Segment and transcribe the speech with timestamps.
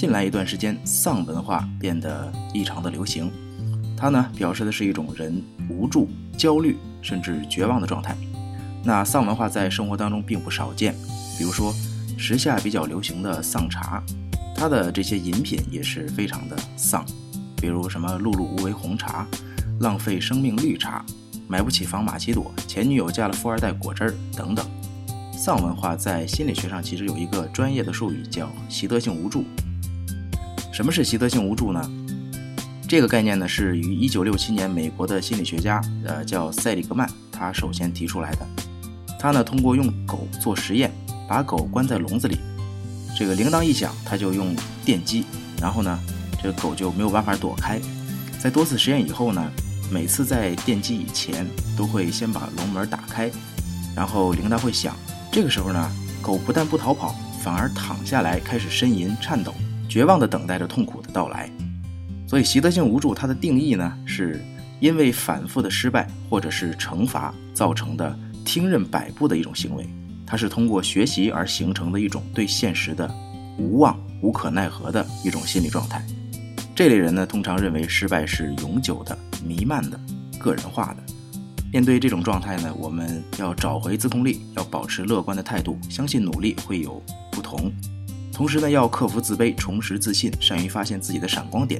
[0.00, 3.30] 近来一段时间，丧文化变得异常的流行。
[3.94, 8.16] 它呢，表示的是一种人无助、焦虑甚至绝望的状态。
[8.82, 10.94] 那丧文化在生活当中并不少见，
[11.36, 11.70] 比如说
[12.16, 14.02] 时下比较流行的丧茶，
[14.56, 17.04] 它的这些饮品也是非常的丧，
[17.60, 19.26] 比如什么碌碌无为红茶、
[19.80, 21.04] 浪费生命绿茶、
[21.46, 24.66] 买不起房玛奇朵、前女友嫁了富二代果汁儿等等。
[25.32, 29.44] 丧文化在心理学上其实有一个专业的术语叫习得性无助。
[30.80, 31.90] 什么是习得性无助呢？
[32.88, 38.46] 这个概念呢是于1967年美国的心理学家，呃，叫塞里格曼，他首先提出来的。
[39.18, 40.90] 他呢通过用狗做实验，
[41.28, 42.38] 把狗关在笼子里，
[43.14, 45.26] 这个铃铛一响，他就用电击，
[45.60, 46.00] 然后呢，
[46.42, 47.78] 这个狗就没有办法躲开。
[48.38, 49.52] 在多次实验以后呢，
[49.92, 53.30] 每次在电击以前都会先把笼门打开，
[53.94, 54.96] 然后铃铛会响。
[55.30, 59.54] 这个时候呢，狗不但不逃跑，反而躺下来开始呻吟、颤抖，
[59.90, 61.50] 绝望地等待着痛苦的到来。
[62.28, 64.40] 所以，习得性无助它的定义呢，是
[64.78, 69.84] 因为反复的失败或者是惩罚造成的听任摆布的一种行为。
[70.24, 73.12] 它是通过学习而形成的一种对现实的
[73.58, 76.06] 无望、无可奈何的一种心理状态。
[76.72, 79.98] 这类人呢，通常认为失败是永久的、弥漫的、
[80.38, 81.02] 个人化的。
[81.72, 87.72] 面对这种状态呢，我们要找回自控力，要保持乐观的态度，相信努力会有不同。
[88.40, 91.78] 同时呢，要克服自卑，重拾自信，善于发现自己的闪光点。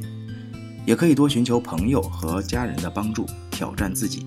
[0.84, 4.26] 也可以多寻求朋友和家人的帮助，挑战自己。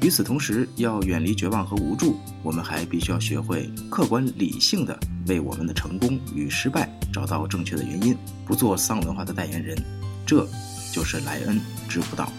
[0.00, 9.76] 与此同时，要远离绝望和无助，我们还必须要学会客观理性的为我们的成功与失败找到正确的原因，不做丧文化的代言人。
[10.24, 10.48] 这
[10.90, 12.32] 就是莱恩知不道。